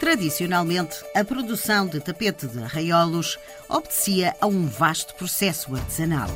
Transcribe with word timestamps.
Tradicionalmente, 0.00 1.04
a 1.14 1.22
produção 1.22 1.86
de 1.86 2.00
tapete 2.00 2.46
de 2.46 2.62
arraiolos 2.62 3.38
obedecia 3.68 4.34
a 4.40 4.46
um 4.46 4.66
vasto 4.66 5.14
processo 5.14 5.76
artesanal. 5.76 6.30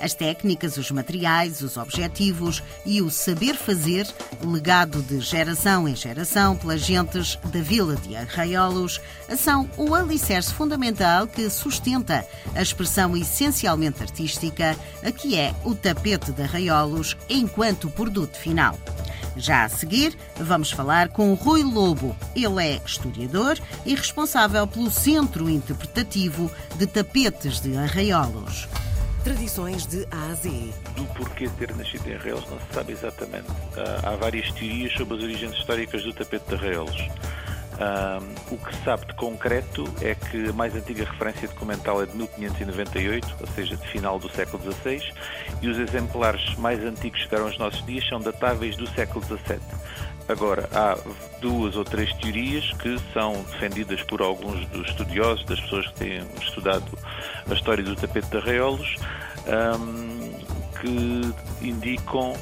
As 0.00 0.14
técnicas, 0.14 0.78
os 0.78 0.90
materiais, 0.90 1.60
os 1.60 1.76
objetivos 1.76 2.62
e 2.86 3.02
o 3.02 3.10
saber 3.10 3.56
fazer, 3.56 4.08
legado 4.42 5.02
de 5.02 5.20
geração 5.20 5.86
em 5.86 5.94
geração 5.94 6.56
pelas 6.56 6.80
gentes 6.80 7.36
da 7.44 7.60
vila 7.60 7.94
de 7.94 8.16
Arraiolos, 8.16 8.98
são 9.36 9.68
o 9.76 9.94
alicerce 9.94 10.54
fundamental 10.54 11.26
que 11.26 11.50
sustenta 11.50 12.26
a 12.54 12.62
expressão 12.62 13.14
essencialmente 13.14 14.02
artística, 14.02 14.74
a 15.04 15.12
que 15.12 15.36
é 15.36 15.54
o 15.62 15.74
tapete 15.74 16.32
de 16.32 16.40
arraiolos 16.40 17.18
enquanto 17.28 17.90
produto 17.90 18.38
final. 18.38 18.78
Já 19.36 19.64
a 19.64 19.68
seguir, 19.68 20.16
vamos 20.36 20.70
falar 20.70 21.08
com 21.08 21.34
Rui 21.34 21.62
Lobo. 21.62 22.16
Ele 22.34 22.62
é 22.62 22.80
historiador 22.84 23.58
e 23.86 23.94
responsável 23.94 24.66
pelo 24.66 24.90
Centro 24.90 25.48
Interpretativo 25.48 26.50
de 26.76 26.86
Tapetes 26.86 27.60
de 27.60 27.76
Arraiolos. 27.76 28.68
Tradições 29.24 29.86
de 29.86 30.06
A 30.10 30.30
a 30.30 30.34
Z. 30.34 30.48
Do 30.96 31.04
porquê 31.14 31.46
de 31.46 31.52
ter 31.54 31.76
nascido 31.76 32.08
em 32.08 32.14
Arraiolos 32.14 32.48
não 32.48 32.58
se 32.58 32.74
sabe 32.74 32.92
exatamente. 32.92 33.46
Há 34.02 34.16
várias 34.16 34.50
teorias 34.52 34.92
sobre 34.94 35.18
as 35.18 35.22
origens 35.22 35.52
históricas 35.52 36.02
do 36.02 36.12
tapete 36.14 36.48
de 36.48 36.54
Arraiolos. 36.54 37.08
Um, 37.80 38.54
o 38.54 38.58
que 38.58 38.76
se 38.76 38.84
sabe 38.84 39.06
de 39.06 39.14
concreto 39.14 39.84
é 40.02 40.14
que 40.14 40.50
a 40.50 40.52
mais 40.52 40.76
antiga 40.76 41.02
referência 41.02 41.48
documental 41.48 42.02
é 42.02 42.06
de 42.06 42.14
1598, 42.14 43.36
ou 43.40 43.46
seja, 43.46 43.74
de 43.74 43.88
final 43.88 44.18
do 44.18 44.28
século 44.28 44.62
XVI, 44.62 45.02
e 45.62 45.68
os 45.68 45.78
exemplares 45.78 46.54
mais 46.56 46.78
antigos 46.84 47.18
que 47.18 47.24
chegaram 47.24 47.46
aos 47.46 47.56
nossos 47.56 47.84
dias 47.86 48.06
são 48.06 48.20
datáveis 48.20 48.76
do 48.76 48.86
século 48.90 49.24
XVII. 49.24 49.58
Agora, 50.28 50.68
há 50.72 50.96
duas 51.40 51.74
ou 51.74 51.84
três 51.84 52.12
teorias 52.16 52.70
que 52.74 52.98
são 53.14 53.32
defendidas 53.44 54.02
por 54.02 54.20
alguns 54.20 54.66
dos 54.66 54.86
estudiosos, 54.88 55.44
das 55.46 55.58
pessoas 55.58 55.86
que 55.88 55.94
têm 55.94 56.22
estudado 56.38 56.86
a 57.50 57.54
história 57.54 57.82
do 57.82 57.96
tapete 57.96 58.28
de 58.28 58.36
arraiolos, 58.36 58.96
um, 59.48 60.30
que 60.80 61.66
indicam. 61.66 62.34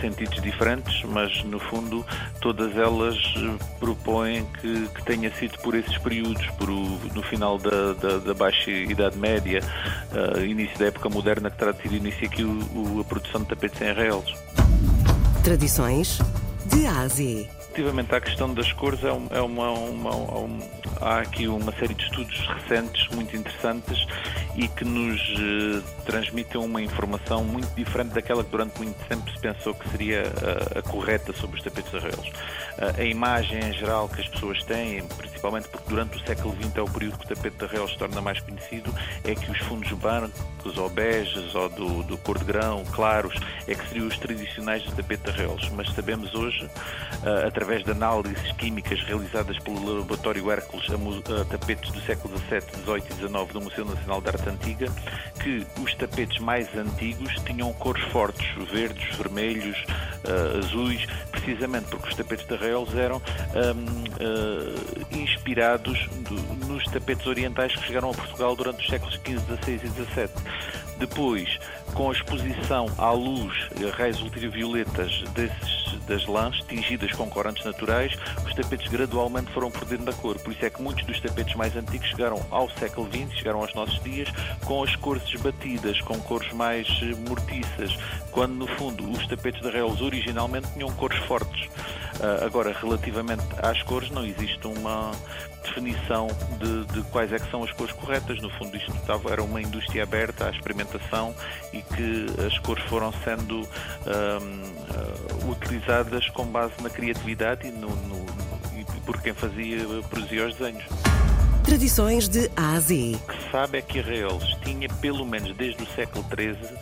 Sentidos 0.00 0.40
diferentes, 0.40 1.02
mas 1.04 1.42
no 1.44 1.58
fundo 1.58 2.04
todas 2.40 2.76
elas 2.76 3.16
eh, 3.36 3.64
propõem 3.78 4.44
que, 4.60 4.88
que 4.88 5.04
tenha 5.04 5.30
sido 5.34 5.58
por 5.58 5.74
esses 5.74 5.96
períodos, 5.98 6.46
por 6.58 6.70
o, 6.70 7.00
no 7.14 7.22
final 7.22 7.58
da, 7.58 7.92
da, 7.94 8.18
da, 8.18 8.34
Baixa 8.34 8.70
Idade 8.70 9.16
Média, 9.16 9.60
uh, 10.12 10.44
início 10.44 10.78
da 10.78 10.86
época 10.86 11.08
moderna, 11.08 11.50
que 11.50 11.58
terá 11.58 11.72
sido 11.74 11.94
início 11.94 12.26
aqui 12.26 12.44
o, 12.44 12.96
o, 12.96 13.00
a 13.00 13.04
produção 13.04 13.42
de 13.42 13.48
tapetes 13.48 13.80
em 13.80 13.90
arraelos. 13.90 14.34
Tradições 15.42 16.18
de 16.66 16.86
Ásia. 16.86 17.48
Relativamente 17.74 18.14
à 18.14 18.20
questão 18.20 18.52
das 18.54 18.72
cores, 18.72 19.02
é 19.04 19.12
uma, 19.12 19.28
é 19.36 19.40
uma, 19.40 19.70
uma, 19.70 20.14
uma, 20.14 20.64
há 21.00 21.18
aqui 21.20 21.46
uma 21.46 21.72
série 21.72 21.94
de 21.94 22.04
estudos 22.04 22.48
recentes 22.48 23.08
muito 23.14 23.36
interessantes 23.36 24.06
e 24.58 24.66
que 24.66 24.84
nos 24.84 25.20
eh, 25.20 25.80
transmitem 26.04 26.60
uma 26.60 26.82
informação 26.82 27.44
muito 27.44 27.72
diferente 27.76 28.12
daquela 28.12 28.42
que 28.42 28.50
durante 28.50 28.76
muito 28.76 28.96
tempo 29.06 29.30
se 29.30 29.38
pensou 29.38 29.72
que 29.72 29.88
seria 29.88 30.24
a, 30.74 30.80
a 30.80 30.82
correta 30.82 31.32
sobre 31.32 31.58
os 31.58 31.62
tapetes 31.62 31.94
arreios. 31.94 32.32
A 32.78 33.02
imagem 33.02 33.58
em 33.58 33.72
geral 33.72 34.08
que 34.08 34.20
as 34.20 34.28
pessoas 34.28 34.62
têm, 34.62 35.02
principalmente 35.16 35.68
porque 35.68 35.88
durante 35.88 36.16
o 36.16 36.26
século 36.26 36.54
XX 36.62 36.76
é 36.76 36.80
o 36.80 36.88
período 36.88 37.18
que 37.18 37.24
o 37.24 37.28
tapete 37.28 37.56
de 37.56 37.64
arreios 37.64 37.90
se 37.90 37.98
torna 37.98 38.20
mais 38.20 38.38
conhecido, 38.40 38.94
é 39.24 39.34
que 39.34 39.50
os 39.50 39.58
fundos 39.58 39.90
brancos 39.92 40.78
ou 40.78 40.88
beges 40.88 41.54
ou 41.56 41.68
do, 41.68 42.02
do 42.04 42.16
cor 42.18 42.38
de 42.38 42.44
grão, 42.44 42.84
claros, 42.92 43.34
é 43.66 43.74
que 43.74 43.88
seriam 43.88 44.06
os 44.06 44.16
tradicionais 44.18 44.84
do 44.84 44.92
tapete 44.92 45.24
de 45.24 45.30
arreios. 45.30 45.68
Mas 45.70 45.90
sabemos 45.92 46.32
hoje, 46.34 46.70
eh, 47.24 47.46
através 47.48 47.82
de 47.82 47.90
análises 47.90 48.52
químicas 48.52 49.02
realizadas 49.02 49.58
pelo 49.58 49.98
laboratório 49.98 50.48
Hércules 50.50 50.86
a, 50.88 51.44
tapetes 51.46 51.90
do 51.90 52.00
século 52.02 52.38
XVII, 52.38 52.60
XVIII 52.84 53.04
e 53.10 53.14
XIX 53.14 53.52
do 53.52 53.60
Museu 53.60 53.84
Nacional 53.84 54.20
de 54.20 54.28
Arte 54.28 54.48
Antiga 54.48 54.86
que 55.38 55.66
os 55.80 55.94
tapetes 55.94 56.38
mais 56.40 56.68
antigos 56.76 57.32
tinham 57.44 57.72
cores 57.74 58.02
fortes, 58.04 58.46
verdes, 58.70 59.16
vermelhos, 59.16 59.76
uh, 60.24 60.58
azuis, 60.58 61.06
precisamente 61.48 61.86
porque 61.86 62.08
os 62.08 62.14
tapetes 62.14 62.46
de 62.46 62.54
arraiolos 62.54 62.94
eram 62.94 63.16
um, 63.16 64.02
uh, 64.22 65.16
inspirados 65.16 66.06
do, 66.28 66.34
nos 66.66 66.84
tapetes 66.84 67.26
orientais 67.26 67.74
que 67.74 67.86
chegaram 67.86 68.10
a 68.10 68.14
Portugal 68.14 68.54
durante 68.54 68.80
os 68.80 68.86
séculos 68.86 69.14
XV, 69.14 69.56
XVI 69.62 69.74
e 69.74 69.88
XVII. 69.88 70.28
Depois, 70.98 71.58
com 71.94 72.10
a 72.10 72.12
exposição 72.12 72.86
à 72.98 73.12
luz, 73.12 73.54
raios 73.96 74.20
ultravioletas 74.20 75.22
desses, 75.34 75.98
das 76.06 76.26
lãs, 76.26 76.56
tingidas 76.68 77.12
com 77.12 77.30
corantes 77.30 77.64
naturais, 77.64 78.12
tapetes 78.58 78.88
gradualmente 78.88 79.52
foram 79.52 79.70
perdendo 79.70 80.10
a 80.10 80.14
cor. 80.14 80.38
Por 80.40 80.52
isso 80.52 80.64
é 80.64 80.70
que 80.70 80.82
muitos 80.82 81.04
dos 81.04 81.20
tapetes 81.20 81.54
mais 81.54 81.76
antigos 81.76 82.08
chegaram 82.08 82.44
ao 82.50 82.68
século 82.70 83.08
XX, 83.08 83.38
chegaram 83.38 83.60
aos 83.60 83.72
nossos 83.74 84.02
dias, 84.02 84.28
com 84.64 84.82
as 84.82 84.94
cores 84.96 85.22
esbatidas, 85.32 86.00
com 86.00 86.18
cores 86.20 86.52
mais 86.52 86.88
eh, 87.02 87.14
mortiças, 87.28 87.96
quando 88.32 88.54
no 88.54 88.66
fundo 88.66 89.08
os 89.10 89.26
tapetes 89.28 89.62
de 89.62 89.68
arrelos 89.68 90.00
originalmente 90.00 90.66
tinham 90.72 90.90
cores 90.92 91.18
fortes. 91.24 91.68
Uh, 92.18 92.44
agora, 92.44 92.72
relativamente 92.72 93.44
às 93.62 93.80
cores, 93.84 94.10
não 94.10 94.24
existe 94.24 94.66
uma 94.66 95.12
definição 95.62 96.26
de, 96.58 96.84
de, 96.86 97.02
quais 97.10 97.32
é 97.32 97.38
que 97.38 97.48
são 97.48 97.62
as 97.62 97.70
cores 97.72 97.92
corretas. 97.94 98.40
No 98.42 98.50
fundo, 98.50 98.76
isto 98.76 98.90
estava, 98.96 99.30
era 99.30 99.42
uma 99.42 99.62
indústria 99.62 100.02
aberta 100.02 100.46
à 100.46 100.50
experimentação 100.50 101.32
e 101.72 101.80
que 101.80 102.26
as 102.44 102.58
cores 102.58 102.82
foram 102.84 103.12
sendo 103.24 103.58
um, 103.58 103.60
uh, 103.60 105.50
utilizadas 105.50 106.28
com 106.30 106.44
base 106.46 106.74
na 106.82 106.90
criatividade 106.90 107.68
e, 107.68 107.70
no, 107.70 107.88
no, 107.88 108.26
por 109.08 109.22
quem 109.22 109.32
fazia, 109.32 109.78
produzia 110.10 110.46
os 110.46 110.54
desenhos. 110.54 110.84
Tradições 111.64 112.28
de 112.28 112.50
A 112.54 112.74
a 112.74 112.80
Z. 112.80 113.14
O 113.14 113.26
que 113.26 113.42
se 113.42 113.50
sabe 113.50 113.78
é 113.78 113.82
que 113.82 114.00
Arraelos 114.00 114.54
tinha, 114.62 114.86
pelo 115.00 115.24
menos 115.24 115.56
desde 115.56 115.82
o 115.82 115.86
século 115.94 116.22
XIII, 116.24 116.76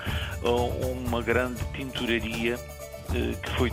uma 0.91 1.23
grande 1.23 1.63
tinturaria 1.73 2.55
eh, 2.55 2.76
que, 3.07 3.51
foi, 3.57 3.71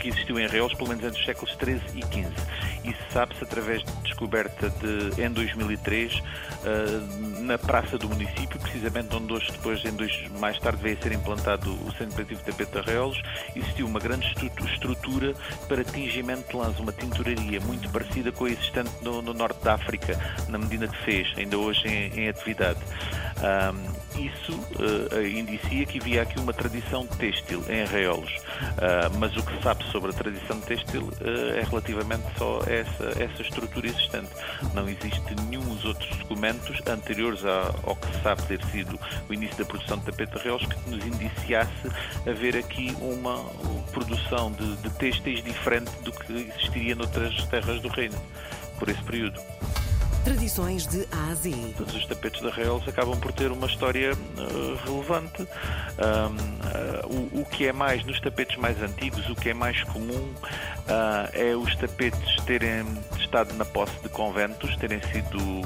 que 0.00 0.08
existiu 0.08 0.38
em 0.38 0.46
Reus, 0.46 0.72
pelo 0.74 0.88
menos 0.88 1.04
entre 1.04 1.18
os 1.18 1.24
séculos 1.24 1.56
XIII 1.56 1.80
e 1.94 2.02
XV. 2.02 2.90
Isso 2.90 3.00
sabe-se 3.10 3.44
através 3.44 3.82
de 3.84 3.92
descoberta 4.02 4.70
de, 4.70 5.22
em 5.22 5.30
2003 5.30 6.22
eh, 6.64 7.40
na 7.40 7.58
praça 7.58 7.98
do 7.98 8.08
município, 8.08 8.58
precisamente 8.60 9.14
onde 9.14 9.32
hoje, 9.32 9.50
depois, 9.52 9.84
em 9.84 9.92
dois, 9.92 10.12
mais 10.38 10.58
tarde, 10.58 10.82
veio 10.82 10.98
a 10.98 11.02
ser 11.02 11.12
implantado 11.12 11.72
o 11.72 11.90
Centro 11.92 12.12
Operativo 12.12 12.40
de 12.40 12.50
Tapete 12.50 12.72
de 12.72 12.78
Arreolos, 12.78 13.22
existiu 13.56 13.86
uma 13.86 13.98
grande 13.98 14.26
estrutura 14.72 15.34
para 15.68 15.82
tingimento 15.84 16.50
de 16.50 16.56
lãs, 16.56 16.78
uma 16.78 16.92
tinturaria 16.92 17.60
muito 17.60 17.88
parecida 17.90 18.30
com 18.30 18.44
a 18.44 18.50
existente 18.50 18.90
no, 19.02 19.22
no 19.22 19.34
norte 19.34 19.62
da 19.64 19.74
África, 19.74 20.18
na 20.48 20.58
Medina 20.58 20.86
de 20.86 20.96
Fez, 20.98 21.32
ainda 21.36 21.58
hoje 21.58 21.86
em, 21.88 22.20
em 22.20 22.28
atividade. 22.28 22.80
Isso 24.18 24.52
uh, 24.52 25.26
indicia 25.26 25.86
que 25.86 25.98
havia 25.98 26.22
aqui 26.22 26.38
uma 26.38 26.52
tradição 26.52 27.06
têxtil 27.06 27.62
em 27.68 27.82
Arraiolos. 27.82 28.32
Uh, 28.32 29.18
mas 29.18 29.36
o 29.36 29.42
que 29.42 29.56
se 29.56 29.62
sabe 29.62 29.84
sobre 29.84 30.10
a 30.10 30.12
tradição 30.12 30.60
têxtil 30.60 31.02
uh, 31.02 31.58
é 31.58 31.62
relativamente 31.62 32.24
só 32.36 32.60
essa, 32.66 33.22
essa 33.22 33.42
estrutura 33.42 33.86
existente. 33.86 34.30
Não 34.74 34.88
existe 34.88 35.34
nenhum 35.46 35.62
dos 35.74 35.84
outros 35.84 36.16
documentos 36.18 36.80
anteriores 36.86 37.40
ao 37.44 37.96
que 37.96 38.06
se 38.08 38.22
sabe 38.22 38.42
ter 38.42 38.64
sido 38.66 38.98
o 39.28 39.34
início 39.34 39.56
da 39.58 39.64
produção 39.64 39.98
de 39.98 40.04
tapete 40.04 40.32
de 40.32 40.38
Arraiolos 40.38 40.66
que 40.66 40.90
nos 40.90 41.06
indiciasse 41.06 41.70
haver 42.26 42.56
aqui 42.56 42.94
uma 43.00 43.44
produção 43.92 44.52
de, 44.52 44.76
de 44.76 44.90
têxteis 44.90 45.42
diferente 45.42 45.90
do 46.02 46.12
que 46.12 46.32
existiria 46.32 46.94
noutras 46.94 47.44
terras 47.46 47.80
do 47.80 47.88
reino 47.88 48.20
por 48.78 48.88
esse 48.88 49.02
período. 49.02 49.40
Tradições 50.24 50.86
de 50.86 51.06
A 51.10 51.30
a 51.30 51.34
Z. 51.34 51.74
Todos 51.76 51.94
os 51.94 52.06
tapetes 52.06 52.40
de 52.40 52.48
arraiolos 52.48 52.86
acabam 52.86 53.18
por 53.18 53.32
ter 53.32 53.50
uma 53.50 53.66
história 53.66 54.12
uh, 54.12 54.86
relevante. 54.86 55.42
Um, 55.42 55.46
uh, 55.46 57.36
o, 57.36 57.40
o, 57.40 57.44
que 57.46 57.66
é 57.66 57.72
mais, 57.72 58.04
nos 58.04 58.20
tapetes 58.20 58.56
mais 58.56 58.80
antigos, 58.82 59.28
o 59.30 59.34
que 59.34 59.50
é 59.50 59.54
mais 59.54 59.82
comum 59.84 60.34
uh, 60.34 61.28
é 61.32 61.56
os 61.56 61.74
tapetes 61.76 62.36
terem 62.44 62.84
estado 63.18 63.54
na 63.54 63.64
posse 63.64 63.98
de 64.02 64.08
conventos, 64.10 64.76
terem 64.76 65.00
sido 65.00 65.62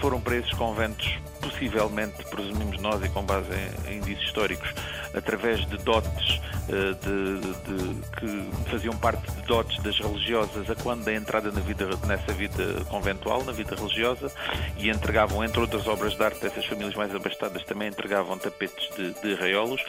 foram 0.00 0.20
para 0.20 0.36
esses 0.36 0.52
conventos 0.54 1.18
possivelmente, 1.40 2.24
presumimos 2.30 2.80
nós 2.80 3.02
e 3.04 3.08
com 3.08 3.22
base 3.22 3.48
em, 3.86 3.92
em 3.92 3.96
indícios 3.98 4.26
históricos, 4.26 4.74
através 5.14 5.66
de 5.66 5.76
dotes 5.78 6.40
eh, 6.70 6.94
de, 7.02 7.40
de, 7.64 8.00
que 8.16 8.70
faziam 8.70 8.96
parte 8.96 9.28
de 9.32 9.42
dotes 9.42 9.82
das 9.82 9.98
religiosas 9.98 10.70
a 10.70 10.74
quando 10.76 11.04
da 11.04 11.12
entrada 11.12 11.50
na 11.50 11.60
vida, 11.60 11.88
nessa 12.06 12.32
vida 12.32 12.84
conventual, 12.88 13.42
na 13.44 13.50
vida 13.50 13.74
religiosa, 13.74 14.30
e 14.76 14.88
entregavam, 14.88 15.42
entre 15.42 15.58
outras 15.60 15.88
obras 15.88 16.14
de 16.14 16.22
arte 16.22 16.40
dessas 16.40 16.64
famílias 16.64 16.94
mais 16.94 17.12
abastadas, 17.12 17.64
também 17.64 17.88
entregavam 17.88 18.38
tapetes 18.38 18.88
de, 18.94 19.10
de 19.20 19.34
arraiolos, 19.34 19.82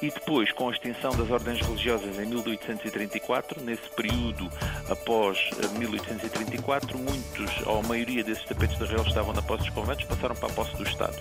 e 0.00 0.10
depois, 0.10 0.52
com 0.52 0.68
a 0.68 0.72
extinção 0.72 1.10
das 1.16 1.28
ordens 1.28 1.60
religiosas 1.60 2.16
em 2.16 2.26
1834, 2.26 3.60
nesse 3.64 3.88
período 3.96 4.48
após 4.88 5.38
1834, 5.76 6.96
eh, 6.96 7.02
muitos, 7.02 7.66
ou 7.66 7.80
a 7.80 7.82
maioria 7.82 8.22
desses 8.22 8.44
tapetes 8.44 8.76
de 8.78 8.84
arraiolos 8.84 9.08
estavam 9.08 9.32
na 9.32 9.42
posse 9.42 9.64
dos 9.64 9.70
conventos, 9.70 10.04
passaram 10.04 10.36
para 10.36 10.48
a 10.48 10.52
posse 10.52 10.76
do 10.76 10.84
Estado. 10.84 11.16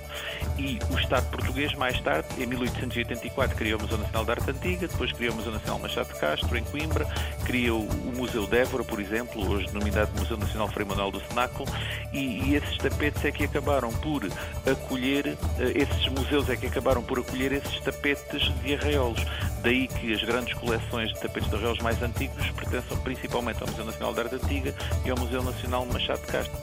E 0.60 0.78
o 0.92 1.00
Estado 1.00 1.28
português, 1.32 1.74
mais 1.74 2.00
tarde, 2.02 2.28
em 2.38 2.46
1884, 2.46 3.47
criou 3.56 3.80
o 3.80 3.82
Museu 3.82 3.98
Nacional 3.98 4.26
de 4.26 4.32
Arte 4.32 4.52
Antiga, 4.52 4.88
depois 4.88 5.12
criou 5.12 5.34
o 5.34 5.36
Museu 5.38 5.52
Nacional 5.52 5.80
Machado 5.80 6.14
de 6.14 6.20
Castro, 6.20 6.58
em 6.58 6.64
Coimbra, 6.64 7.06
criou 7.46 7.82
o 7.82 8.14
Museu 8.16 8.48
de 8.48 8.58
Évora, 8.58 8.84
por 8.84 9.00
exemplo, 9.00 9.50
hoje 9.50 9.68
denominado 9.68 10.12
Museu 10.18 10.38
Nacional 10.38 10.68
Frei 10.70 10.86
Manuel 10.86 11.12
do 11.12 11.22
Cenáculo, 11.22 11.70
e, 12.12 12.20
e, 12.20 12.56
esses 12.56 12.78
tapetes 12.78 13.24
é 13.26 13.32
que 13.32 13.44
acabaram 13.44 13.92
por 13.92 14.28
acolher, 14.66 15.38
eh, 15.60 15.74
esses 15.76 16.08
museus 16.10 16.50
é 16.50 16.56
que 16.56 16.68
acabaram 16.68 17.02
por 17.04 17.20
acolher 17.20 17.52
esses 17.54 17.80
tapetes 17.82 18.52
de 18.64 18.76
arraiolos. 18.76 19.26
Daí 19.62 19.88
que 19.88 20.14
as 20.14 20.24
grandes 20.24 20.54
coleções 20.54 21.10
de 21.14 21.20
tapetes 21.20 21.50
de 21.50 21.56
arraiolos 21.56 21.80
mais 21.80 22.02
antigos 22.02 22.50
pertençam 22.52 22.98
principalmente 23.00 23.62
ao 23.62 23.68
Museu 23.68 23.86
Nacional 23.86 24.14
de 24.14 24.20
Arte 24.22 24.36
Antiga 24.36 24.74
e 25.06 25.10
ao 25.10 25.18
Museu 25.18 25.44
Nacional 25.44 25.86
Machado 25.86 26.22
de 26.22 26.28
Castro. 26.28 26.58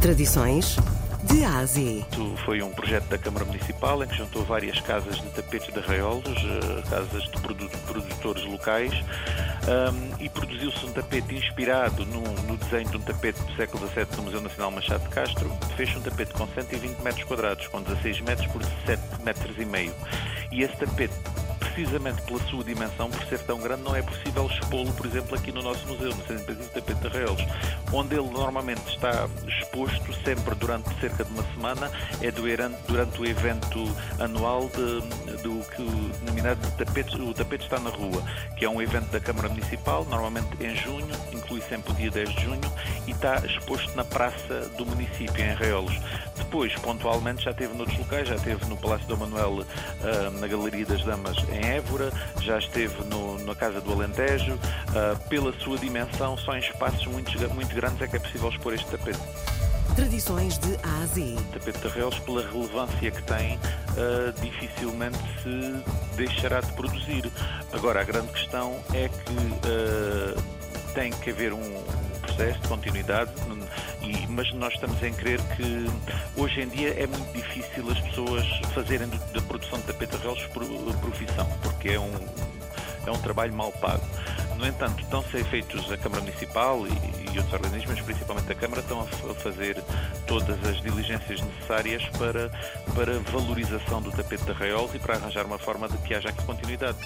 Tradições 0.00 0.76
de 1.24 1.44
Ásia. 1.44 2.06
Foi 2.44 2.62
um 2.62 2.70
projeto 2.70 3.06
da 3.08 3.18
Câmara 3.18 3.44
Municipal 3.44 4.02
em 4.02 4.06
que 4.06 4.16
juntou 4.16 4.44
várias 4.44 4.80
casas 4.80 5.16
de 5.16 5.28
tapetes 5.30 5.72
de 5.72 5.78
arraiolos, 5.78 6.24
eh, 6.26 6.82
casas 6.88 7.22
de 7.24 7.40
produtores 7.86 8.44
locais, 8.44 8.92
e 10.18 10.28
produziu-se 10.28 10.84
um 10.84 10.92
tapete 10.92 11.34
inspirado 11.34 12.04
no, 12.06 12.56
desenho 12.56 12.88
de 12.88 12.96
um 12.96 13.00
tapete 13.00 13.40
do 13.42 13.54
século 13.54 13.86
XVII 13.88 14.04
do 14.16 14.22
Museu 14.22 14.40
Nacional 14.40 14.70
Machado 14.70 15.04
de 15.04 15.10
Castro. 15.10 15.50
Fez 15.76 15.94
um 15.96 16.00
tapete 16.00 16.32
com 16.32 16.46
120 16.46 17.00
metros 17.00 17.24
quadrados, 17.24 17.66
com 17.68 17.82
16 17.82 18.20
metros 18.22 18.46
por 18.48 18.62
7 18.86 19.02
metros 19.24 19.56
e 19.58 19.64
meio. 19.64 19.94
E 20.50 20.62
esse 20.62 20.76
tapete 20.76 21.14
precisamente 21.74 22.22
pela 22.22 22.38
sua 22.48 22.64
dimensão, 22.64 23.10
por 23.10 23.22
ser 23.26 23.38
tão 23.40 23.58
grande, 23.58 23.82
não 23.82 23.94
é 23.94 24.02
possível 24.02 24.46
expô-lo, 24.46 24.92
por 24.92 25.06
exemplo, 25.06 25.36
aqui 25.36 25.50
no 25.50 25.62
nosso 25.62 25.86
museu, 25.86 26.10
no 26.10 26.26
Centro 26.26 26.54
de 26.54 26.68
Tapete 26.68 27.00
de 27.00 27.06
Arraiolos, 27.06 27.44
onde 27.92 28.14
ele 28.14 28.30
normalmente 28.30 28.82
está 28.88 29.28
exposto 29.46 30.12
sempre 30.24 30.54
durante 30.54 30.88
cerca 31.00 31.24
de 31.24 31.32
uma 31.32 31.42
semana, 31.54 31.90
é 32.20 32.30
durante 32.30 33.20
o 33.20 33.26
evento 33.26 33.84
anual 34.18 34.68
de, 34.68 35.42
do 35.42 35.64
que 35.70 35.82
denominado 36.24 36.60
tapete, 36.76 37.20
o 37.20 37.34
Tapete 37.34 37.64
está 37.64 37.78
na 37.78 37.90
Rua, 37.90 38.22
que 38.56 38.64
é 38.64 38.68
um 38.68 38.80
evento 38.80 39.10
da 39.10 39.20
Câmara 39.20 39.48
Municipal, 39.48 40.04
normalmente 40.04 40.48
em 40.60 40.74
junho, 40.76 41.08
inclui 41.32 41.60
sempre 41.62 41.92
o 41.92 41.94
dia 41.94 42.10
10 42.10 42.28
de 42.30 42.42
junho, 42.42 42.72
e 43.06 43.10
está 43.10 43.36
exposto 43.44 43.94
na 43.96 44.04
praça 44.04 44.68
do 44.76 44.86
município, 44.86 45.42
em 45.42 45.50
Arraiolos. 45.50 45.94
Depois, 46.36 46.74
pontualmente, 46.76 47.44
já 47.44 47.50
esteve 47.50 47.74
noutros 47.74 47.98
locais, 47.98 48.28
já 48.28 48.34
esteve 48.34 48.64
no 48.66 48.76
Palácio 48.76 49.06
do 49.06 49.16
Manuel, 49.16 49.64
ah, 50.02 50.30
na 50.38 50.46
Galeria 50.46 50.84
das 50.86 51.02
Damas, 51.04 51.36
em 51.50 51.61
Évora, 51.64 52.12
já 52.40 52.58
esteve 52.58 53.04
no, 53.04 53.38
na 53.44 53.54
Casa 53.54 53.80
do 53.80 53.92
Alentejo. 53.92 54.54
Uh, 54.54 55.28
pela 55.28 55.52
sua 55.60 55.78
dimensão, 55.78 56.36
só 56.36 56.56
em 56.56 56.60
espaços 56.60 57.06
muito, 57.06 57.32
muito 57.54 57.74
grandes 57.74 58.00
é 58.02 58.06
que 58.06 58.16
é 58.16 58.18
possível 58.18 58.48
expor 58.50 58.74
este 58.74 58.86
tapete. 58.86 59.20
Tradições 59.96 60.58
de 60.58 60.78
Ásia. 61.02 61.38
O 61.38 61.42
tapete 61.52 61.78
de 61.78 61.86
Arrelos, 61.86 62.18
pela 62.20 62.42
relevância 62.50 63.10
que 63.10 63.22
tem, 63.24 63.56
uh, 63.56 64.40
dificilmente 64.40 65.18
se 65.42 66.16
deixará 66.16 66.60
de 66.60 66.72
produzir. 66.72 67.30
Agora, 67.72 68.00
a 68.00 68.04
grande 68.04 68.28
questão 68.32 68.80
é 68.94 69.08
que 69.08 69.32
uh, 69.32 70.42
tem 70.94 71.10
que 71.12 71.30
haver 71.30 71.52
um 71.52 71.84
processo 72.22 72.58
de 72.60 72.68
continuidade, 72.68 73.30
e, 74.02 74.26
mas 74.28 74.52
nós 74.54 74.74
estamos 74.74 75.02
em 75.02 75.12
crer 75.12 75.40
que 75.56 75.86
hoje 76.40 76.60
em 76.60 76.68
dia 76.68 76.90
é 76.90 77.06
muito 77.06 77.32
difícil 77.32 77.90
as 77.90 78.00
pessoas 78.00 78.46
fazerem 78.74 79.08
da 79.08 79.40
produção 79.42 79.78
de 79.80 79.86
tapete 79.86 80.16
arrelos 80.16 80.42
profissão, 81.00 81.46
porque 81.62 81.90
é 81.90 82.00
um, 82.00 82.12
é 83.06 83.10
um 83.10 83.18
trabalho 83.18 83.52
mal 83.52 83.72
pago. 83.72 84.04
No 84.56 84.66
entanto, 84.66 85.02
estão 85.02 85.20
a 85.20 85.24
ser 85.24 85.44
feitos 85.46 85.90
a 85.90 85.96
Câmara 85.96 86.22
Municipal 86.22 86.86
e, 86.86 86.90
e 86.90 87.38
outros 87.38 87.52
organismos, 87.52 88.00
principalmente 88.00 88.52
a 88.52 88.54
Câmara, 88.54 88.80
estão 88.80 89.00
a, 89.00 89.34
fazer 89.34 89.82
todas 90.26 90.64
as 90.64 90.80
diligências 90.80 91.40
necessárias 91.40 92.04
para, 92.18 92.48
para 92.94 93.18
valorização 93.32 94.00
do 94.00 94.12
tapete 94.12 94.44
de 94.44 94.52
arraiolos 94.52 94.94
e 94.94 94.98
para 95.00 95.16
arranjar 95.16 95.46
uma 95.46 95.58
forma 95.58 95.88
de 95.88 95.98
que 95.98 96.14
haja 96.14 96.28
aqui 96.28 96.44
continuidade. 96.44 96.98